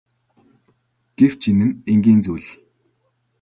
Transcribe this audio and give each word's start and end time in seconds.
Гэвч 1.17 1.41
энэ 1.51 1.65
нь 1.67 1.79
энгийн 1.91 2.19
л 2.21 2.23
зүйл. 2.25 2.47